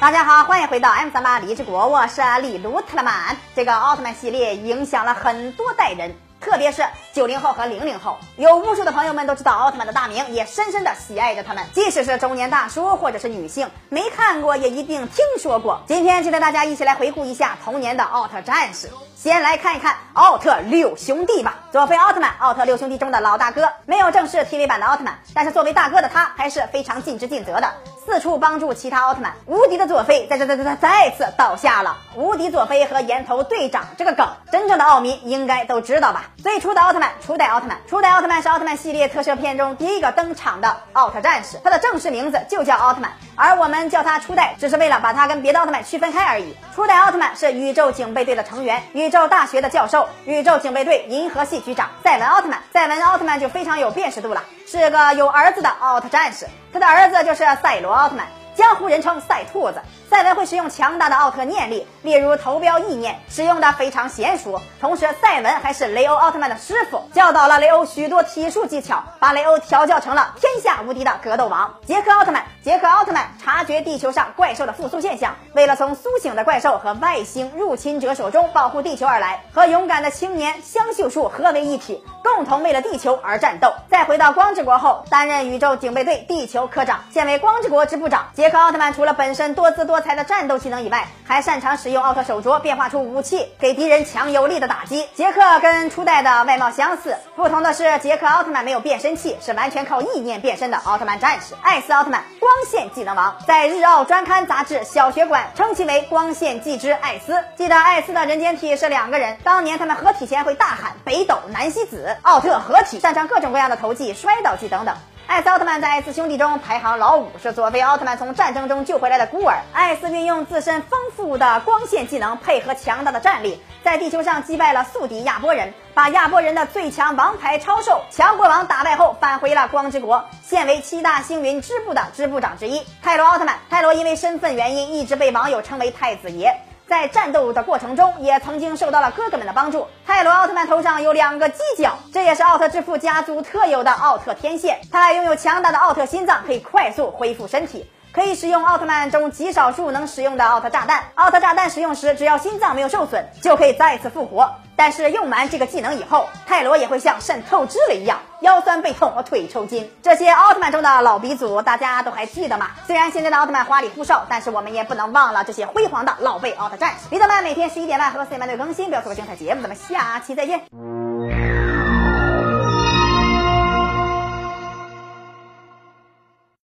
[0.00, 3.36] 大家好，欢迎回到 M 三八李志国，我是李卢特曼。
[3.54, 11.62] 这个奥特曼系列影响了很多代人，特别是九零后和零零后，有无数的朋友们都知道奥特曼的大名，也深深的喜爱着他们。
[11.74, 15.82] 即使是中年大叔或者是女性，没看过也一定听说过。
[15.86, 18.88] 今天就带大家一起来回顾一下童年的奥特战士。
[19.14, 21.58] 先来看一看奥特六兄弟吧。
[21.70, 27.70] 佐菲奥特曼，奥特六兄弟中的老大哥，没有正式 TV 版的奥特曼，但是作为大哥的他还是非常尽职尽责的，
[28.04, 29.34] 四处帮助其他奥特曼。
[29.46, 31.98] 无敌的佐菲再再再再再次倒下了。
[32.16, 36.30] 无敌佐菲和岩头队长这个梗，真正的奥迷应该都知道吧？
[36.42, 43.12] 最初的奥特曼，初代奥特曼，初代奥特曼是奥特曼系列特摄片中第一个登场的奥特战士，他的正式名字就叫奥特曼，
[43.42, 46.54] 而我们叫他初代，只是为了把他跟别的奥特曼区分开而已。
[46.74, 52.62] 初代奥特曼是宇宙警备队的成员，宇宙大学的教授，宇宙警备队银河系局长赛文奥特曼。
[52.70, 59.80] 赛文奥特曼就非常有辨识度了，是个有儿子的奥特战士，他的儿子就是赛罗奥特曼，江湖人称赛兔子。
[60.10, 64.60] 赛文会使用强大的奥特念力，例如投标意念，使用的非常娴熟。
[64.80, 71.76] 同时，赛文还是雷欧奥特曼的师傅，教导了雷欧许多体术技巧，把雷欧调教成了天下无敌的格斗王。
[71.86, 83.72] 杰克奥特曼，杰克奥特曼察觉地球上怪兽的复苏现象，为了从苏醒的怪兽和外星入侵者手中保护地球而来，和勇敢的青年香秀树合为一体，共同为了地球而战斗。
[83.88, 88.30] 再回到光之国后，担任宇宙警备队地球科长，现为光之国支部长。
[88.34, 95.06] 杰克奥特曼除了本身多姿多才的战斗技能以外，还擅长使用奥特手镯变化出武器，给敌人强有力的打击。
[95.14, 101.54] 杰克跟初代的外貌相似，不同的是杰克奥特曼没有变身器，是完全靠意念变身的奥特曼战士。
[101.62, 107.42] 艾斯奥特曼光线技能王，在日奥专刊杂志小学馆称其为光线技之艾斯。
[107.56, 114.94] 记得艾斯的人间体是两个人，当年他们合体前会大喊北斗南西子，奥特合体，擅长各种各样的投技、摔倒技等等。
[115.26, 119.58] 艾斯奥特曼在艾斯兄弟中排行老五，是佐菲奥特曼从战争中救回来的孤儿。
[119.72, 132.82] 艾斯运用自身丰富的光线技能，配合强大的战力，在地球上击败了宿敌亚波人，把亚波人的最强王牌超兽强国王打败后，返回了光之国，现为七大星云支部的支部长之一。
[133.00, 136.52] 泰罗奥特曼，泰罗因为身份原因，一直被网友称为太子爷。
[136.90, 139.86] 在战斗的过程中，也曾经受到了哥哥们的帮助。
[140.04, 144.76] 泰罗奥特曼头上有两个犄角，这也是奥特之父家族特有的奥特天线。
[144.90, 147.88] 他还拥有强大的奥特心脏，可以快速恢复身体。
[148.12, 151.02] 可以使用奥特曼中极少数能使用的奥特炸弹。
[151.14, 154.50] 奥特炸弹使用时，只要心脏没有受损，就可以再次复活。
[154.76, 159.90] 但是用完这个技能以后，泰罗也会像肾透支了一样，腰酸背痛和腿抽筋。
[160.02, 162.68] 这些奥特曼中的老鼻祖，大家都还记得吗？
[162.86, 167.08] 虽然现在的奥特曼花里胡哨，但是我们也不能忘了这些辉煌的老辈奥特战士。
[167.10, 169.60] 李德曼每天十一点半和 C 曼队更新，不要错过精彩节目。
[169.60, 170.89] 咱们下期再见。